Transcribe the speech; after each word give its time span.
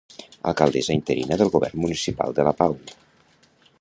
Alcaldessa 0.51 0.95
interina 0.99 1.37
del 1.41 1.51
Govern 1.57 1.83
Municipal 1.85 2.35
de 2.41 2.47
la 2.49 2.55
Pau. 2.63 2.79